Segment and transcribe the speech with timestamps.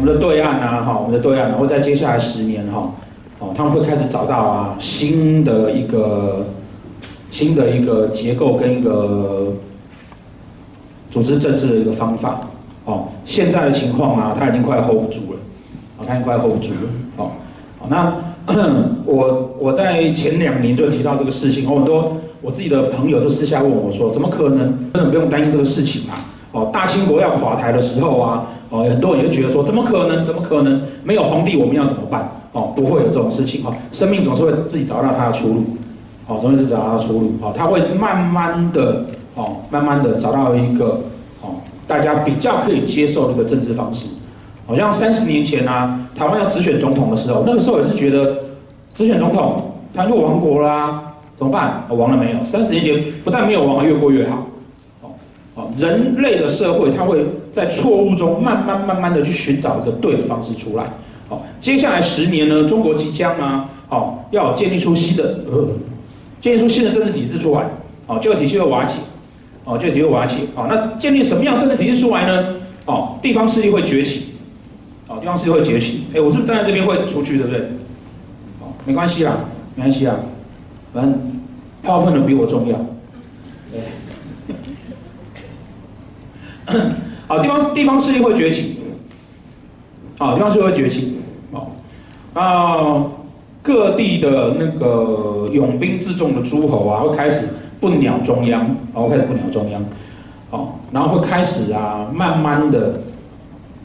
[0.00, 2.90] 我们的对岸啊，哈，我们的对岸，然后在接下来十年哈，
[3.38, 6.46] 哦，他们会开始找到啊新的一个
[7.30, 9.52] 新的一个结构跟一个
[11.10, 12.48] 组织政治的一个方法，
[12.86, 15.38] 哦，现在的情况啊，他已经快 hold 不住了，
[15.98, 16.80] 啊，他已经快 hold 不住了，
[17.18, 17.30] 哦，
[17.78, 18.14] 好，那
[19.04, 24.58] 我我在前两年就提到这个事情，很多我自己的朋友就私下问我说，怎么可能？
[24.94, 28.46] 根本不用担心这个事情啊，哦，大清国要垮台的时候啊。
[28.70, 30.24] 哦，很多人就觉得说，怎么可能？
[30.24, 30.80] 怎么可能？
[31.02, 32.30] 没有皇帝，我们要怎么办？
[32.52, 33.64] 哦，不会有这种事情。
[33.66, 35.64] 哦，生命总是会自己找到它的出路。
[36.28, 37.32] 哦，总是找到它的出路。
[37.42, 39.04] 哦，它会慢慢的，
[39.34, 41.00] 哦，慢慢的找到一个，
[41.42, 44.08] 哦，大家比较可以接受的一个政治方式。
[44.66, 48.36] 好像三十年前啊，台湾要直选总统的时候，那个时候也是觉得，
[48.94, 51.02] 直选总统，他又亡国啦，
[51.34, 51.82] 怎么办？
[51.88, 52.44] 哦，亡了没有？
[52.44, 54.46] 三十年前不但没有亡，越过越好。
[55.78, 60.84] 人类的社会，它会在错误中慢慢慢慢的去寻找一个对的方式出来。
[61.28, 65.40] 好，接下来十年呢，中国即将啊，好，要建立出新的，
[66.40, 67.70] 建立出新的政治体制出来。
[68.06, 68.96] 好，旧体系会瓦解，
[69.64, 70.38] 哦，旧体系会瓦解。
[70.54, 72.56] 好，那建立什么样政治体制出来呢？
[72.86, 74.34] 哦，地方势力会崛起。
[75.06, 76.04] 哦，地方势力会崛起。
[76.14, 77.60] 哎，我是不是站在这边会出去，对不对？
[78.60, 79.44] 哦，没关系啦，
[79.76, 80.16] 没关系啦，
[80.92, 81.20] 反正
[81.82, 82.76] 炮分的比我重要。
[87.26, 88.80] 好，地方地方势力会崛起，
[90.18, 91.18] 好，地方势力会崛起，
[91.52, 91.70] 好，
[92.34, 93.06] 啊，
[93.62, 97.48] 各地的那个拥兵自重的诸侯啊，会开始
[97.80, 99.84] 不鸟中央，好，开始不鸟中央，
[100.50, 103.00] 好，然后会开始啊，慢慢的，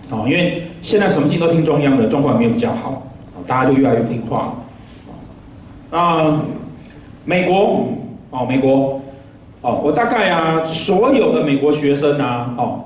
[0.09, 3.03] 好，因为现在什么事情都听中央的，状况也没有比较好，
[3.36, 4.53] 啊大家就越来越听话
[5.92, 6.42] 了，啊，
[7.25, 7.88] 美国，
[8.31, 9.02] 哦，美国。
[9.66, 12.85] 哦，我大概啊，所有的美国学生啊，哦，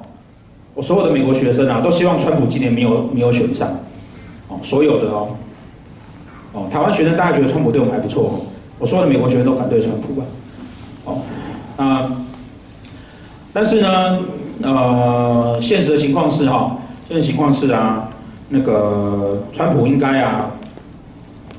[0.74, 3.68] 我所有的美国学生啊，都希望川普今年没有没有选上，
[4.48, 5.28] 哦，所有的哦，
[6.54, 8.46] 哦，台湾学生大家觉得川普对我们还不错，
[8.80, 10.24] 我所有的美国学生都反对川普啊，
[11.04, 11.18] 哦，
[11.76, 12.12] 啊，
[13.52, 14.20] 但是呢，
[14.62, 16.78] 呃，现实的情况是哈，
[17.10, 18.10] 现实情况是啊，
[18.48, 20.50] 那个川普应该啊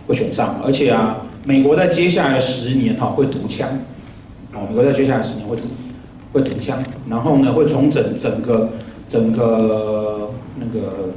[0.07, 3.69] 会选上，而且啊，美国在接下来的十年哈会独强。
[4.53, 5.57] 哦，美国在接下来十年会
[6.33, 6.77] 会挺枪，
[7.09, 8.71] 然后呢会重整整个
[9.09, 11.15] 整个那个，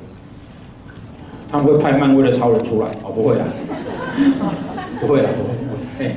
[1.50, 3.46] 他们会派漫威的超人出来哦，不会啦，
[5.02, 6.16] 不会啦，不会不会，哎，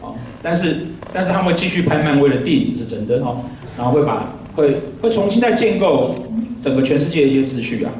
[0.00, 3.38] 哦，但是但是他们会继续拍漫威的电影是真的哦，
[3.76, 6.14] 然后会把会会重新再建构
[6.62, 7.90] 整个全世界的一些秩序啊，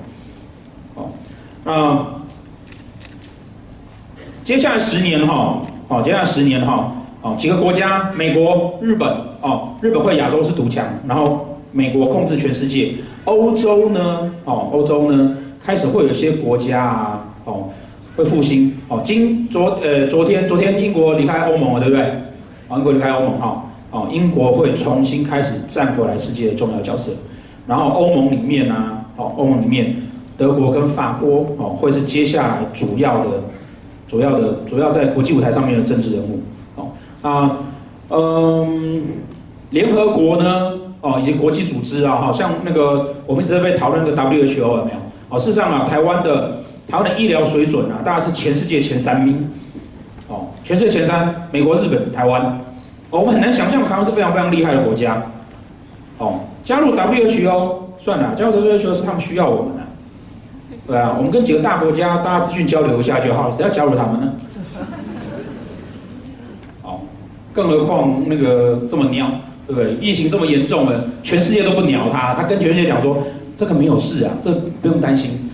[0.94, 1.10] 哦，
[1.64, 2.06] 那
[4.44, 6.92] 接下来十年哈，哦，接下来十年哈。
[7.24, 9.08] 哦，几个国家，美国、日本，
[9.40, 12.92] 哦，日本会亚洲是独强，然后美国控制全世界。
[13.24, 17.70] 欧洲呢，哦，欧洲呢，开始会有一些国家啊，哦，
[18.14, 18.70] 会复兴。
[18.88, 22.04] 哦，今昨呃昨天昨天英国离开欧盟了，对不对？
[22.68, 27.10] 哦，英国离开欧盟，哈，哦，英国会重新开始站回来世界的重要角色。
[27.66, 29.96] 然后欧盟里面呢，哦，欧盟里面，
[30.36, 33.30] 德国跟法国，哦，会是接下来主要的、
[34.06, 36.38] 主要的、主要在国际舞台上面的政治人物。
[37.24, 37.56] 啊，
[38.10, 39.02] 嗯，
[39.70, 44.98] 联合国呢，哦，以及国际组织啊，好像那个我们一直在被讨论那个 WHO 有没有？
[45.30, 49.48] 哦，事实上啊，台湾的台湾的医疗水准啊，大概是全世界前三名，
[50.28, 52.60] 哦，全世界前三，美国、日本、台湾，
[53.08, 55.22] 哦，我们很难想象台湾是非常非常厉害的国家，
[56.18, 59.82] 哦，加入 WHO 算了，加入 WHO 是他们需要我们的，
[60.86, 64.30] 对啊，我们跟几个大国家大家资讯交流一下就好了，谁要加入他们呢？
[67.54, 69.30] 更何况那个这么鸟，
[69.66, 69.94] 对不对？
[70.00, 73.16] 疫情这么严重了，全世界都不鸟他，他跟全世界讲说
[73.56, 74.50] 这个没有事啊，这
[74.82, 75.48] 不用担心。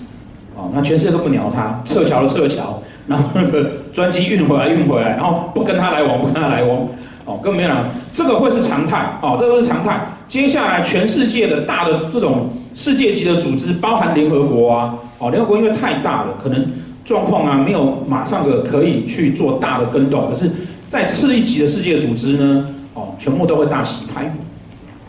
[0.57, 6.89] 哦，那全世界都不鸟他，撤侨的撤侨，然后那个专机运回来运回来，然后不跟他来往，不跟他来往。
[7.27, 9.19] 哦，更没有了，这个会是常态。
[9.23, 10.01] 哦，这个是常态。
[10.27, 16.67] 接下来全世界的大的这种世界级的组织，包含联合国啊，哦，联合国因为太大了，可能
[17.05, 20.51] 状况啊没有马上的可以去做大的更动，可是。
[20.91, 24.35] 在次一级的世界组织呢，哦，全部都会大洗牌，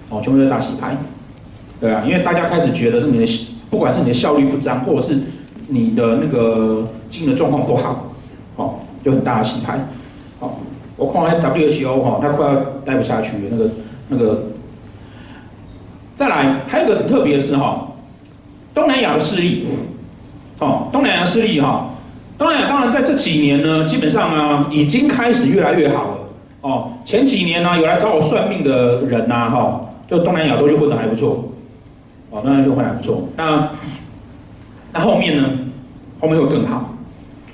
[0.09, 0.95] 哦，全部都会大洗牌，
[1.79, 5.17] 对啊，因为大家开始觉得你的不管是你的效率不彰，或者是
[5.69, 8.11] 你的那个经营的状况不好，
[8.57, 9.79] 哦，就很大的洗牌，
[10.39, 10.51] 哦，
[10.97, 12.55] 我看完 WHO 哈，他快要
[12.85, 13.69] 待不下去了，那个
[14.09, 14.43] 那个，
[16.15, 17.87] 再来还有一个很特别的是哈，
[18.75, 19.65] 东南亚的势力，
[20.59, 21.87] 哦，东南亚势力哈。
[22.41, 26.17] 当然，当然，在这几年呢，基本上啊，已经开始越来越好了。
[26.61, 31.51] 哦，前几年呢、有来找我算命的人呐、哈、就东南亚都就混得还不错。
[32.31, 33.29] 哦，东南亚就混得还不错。
[33.37, 33.69] 那
[34.91, 35.49] 那后面呢？
[36.19, 36.95] 后面会更好。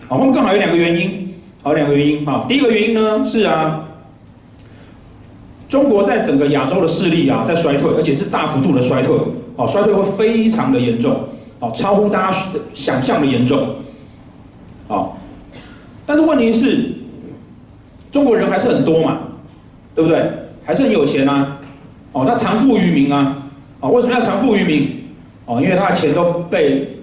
[0.07, 1.36] 好，后面更好有两个原因。
[1.62, 2.25] 好，两个原因。
[2.25, 3.83] 好，第一个原因呢是啊，
[5.68, 9.18] 中国在整个亚洲的势力啊在衰退，而且是大幅度的衰退。
[9.57, 11.13] 哦，衰退会非常的严重。
[11.60, 12.38] 哦，超乎大家
[12.74, 13.68] 想象的严重。
[14.88, 15.12] 哦，
[16.06, 16.92] 但是问题是，
[18.12, 19.18] 中国人还是很多嘛，
[19.95, 20.30] 对不对？
[20.63, 21.57] 还是很有钱啊。
[22.13, 23.38] 哦，他藏富于民啊。
[23.80, 25.04] 哦，为什么要藏富于民？
[25.45, 26.94] 哦，因为他的钱都被。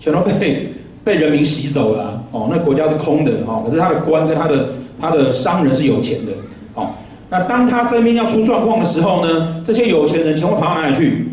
[0.00, 0.68] 全都被
[1.02, 4.68] 被人民洗走了，哦，那国家是空的哦，可是他的官跟他的
[5.00, 6.32] 他的商人是有钱的
[6.74, 6.90] 哦。
[7.30, 11.28] 那当他这边要出状况的时候呢，这些有钱人全部跑到哪里去？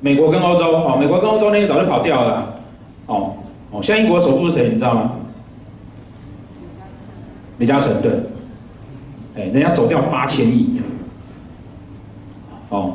[0.00, 2.54] 美国跟欧洲哦，美国跟欧洲那些早就跑掉了，
[3.06, 3.32] 哦
[3.70, 4.68] 哦，现在英国首富是谁？
[4.68, 5.12] 你知道吗？
[7.58, 8.12] 李嘉诚对，
[9.36, 10.80] 哎，人家走掉八千亿，
[12.68, 12.94] 哦，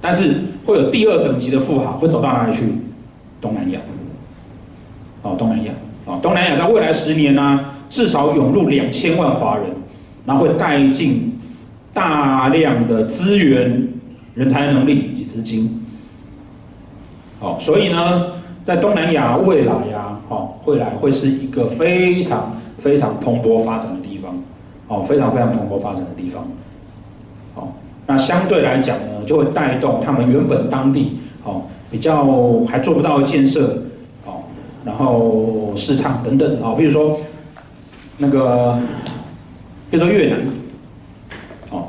[0.00, 2.66] 但是会有第二等级的富豪会走到哪里去？
[3.40, 3.80] 东南亚。
[5.22, 5.72] 哦，东南亚，
[6.04, 7.60] 哦，东南亚在未来十年呢、
[7.90, 9.64] 至少涌入两千万华人，
[10.24, 11.36] 然后会带进
[11.92, 13.88] 大量的资源、
[14.34, 15.82] 人才能力以及资金。
[17.40, 18.26] 哦，所以呢，
[18.66, 24.34] 在东南亚未来呀、啊，哦，未来会是一个非常非常蓬勃发展的地方，
[24.88, 26.44] 哦，非常非常蓬勃发展的地方。
[27.54, 27.68] 哦，
[28.08, 32.26] 那相对来讲呢，就会带动他们原本当地，哦，比较
[32.68, 33.84] 还做不到的建设。
[34.26, 34.42] 哦
[34.84, 37.18] 然后市场等等啊，比如说
[38.18, 38.76] 那个，
[39.90, 40.40] 比如说越南，
[41.70, 41.86] 哦，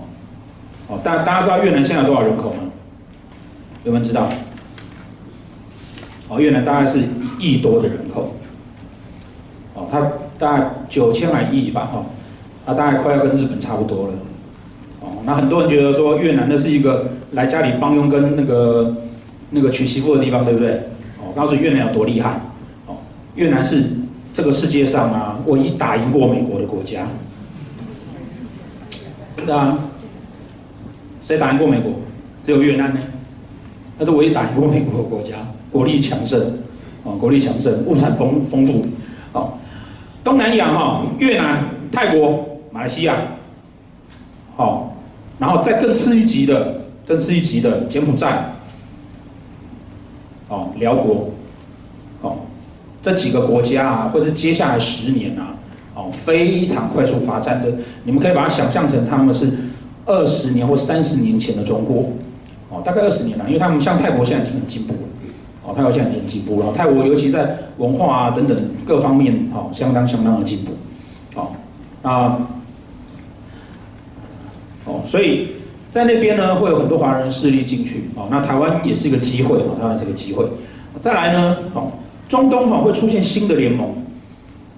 [0.89, 2.59] 哦，大大家知道越南现在有多少人口吗？
[3.83, 4.29] 有没有知道？
[6.29, 6.99] 哦，越南大概是
[7.39, 8.33] 一亿多的人口，
[9.73, 10.01] 哦，它
[10.37, 12.05] 大概九千来亿吧，哈，
[12.65, 14.13] 它大概快要跟日本差不多了，
[15.01, 18.95] 哦，那很多人觉得说越南那是一个来家里帮佣跟那个
[19.51, 20.71] 那个娶媳妇的地方，对不对？
[21.19, 22.41] 哦，告诉越南有多厉害。
[22.87, 22.95] 哦
[23.35, 23.83] 越南是
[24.33, 27.07] 这个世界上啊唯一打赢过美国的国家，
[29.35, 29.77] 真的啊？
[31.21, 31.93] 谁打赢过美国？
[32.41, 32.99] 只有越南呢，
[33.97, 35.35] 那是唯一打赢过美国的国家，
[35.71, 36.39] 国力强盛，
[37.03, 38.85] 啊，国力强盛，物产丰丰富，
[39.33, 39.49] 啊，
[40.23, 43.17] 东南亚哈，越南、泰国、马来西亚，
[44.55, 44.95] 好，
[45.39, 48.53] 然后再更次一级的，更次一级的柬埔寨，
[50.49, 51.29] 哦，寮国。
[52.21, 52.37] 哦。
[52.99, 55.55] 这几个国家啊，或是接下来十年啊，
[55.95, 57.71] 哦，非常快速发展的，
[58.03, 59.49] 你们可以把它想象成他们是
[60.05, 62.11] 二十年或三十年前的中国，
[62.69, 64.99] 哦，大概二十年了，因为他们像泰国现在已经很进步了，
[65.65, 71.49] 哦，泰国现在已经进步了，泰国尤其在文化啊等等各方面，哦，相当相当的进步，哦，
[72.01, 72.37] 啊，
[74.85, 75.49] 哦，所以
[75.91, 80.45] 在那边呢，会有很多华人势力进去，哦，那台湾也是一个机会，哦，台湾是一个机会，
[81.01, 81.91] 再来呢，哦。
[82.27, 83.87] 中东哈会出现新的联盟，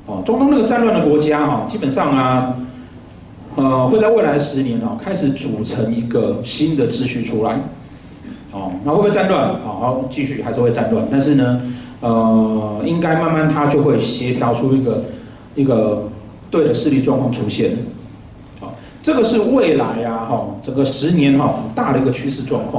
[0.05, 2.55] 哦，中东那个战乱的国家哈，基本上啊，
[3.55, 7.59] 呃，会在未来十年哦开始组成一个新的秩序出来，
[8.51, 9.59] 哦，那会不会战乱？
[9.61, 11.61] 好，继续还是会战乱，但是呢，
[11.99, 15.03] 呃，应该慢慢它就会协调出一个
[15.55, 16.07] 一个
[16.49, 17.77] 对的势力状况出现，
[18.59, 18.73] 好，
[19.03, 22.67] 这个是未来啊哈，整个十年哈大的一个趋势状况。